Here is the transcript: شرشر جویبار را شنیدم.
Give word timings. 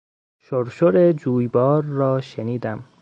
شرشر 0.39 1.11
جویبار 1.11 1.83
را 1.83 2.21
شنیدم. 2.21 2.83